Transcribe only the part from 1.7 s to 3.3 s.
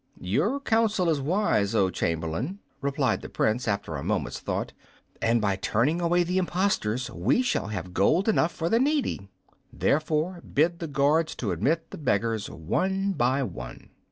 oh Chamberlain," replied the